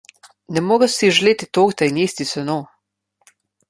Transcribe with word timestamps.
Ne 0.55 0.63
moreš 0.69 0.95
si 1.01 1.11
želeti 1.19 1.51
torte 1.59 1.93
in 1.93 2.03
jesti 2.05 2.31
seno. 2.35 2.61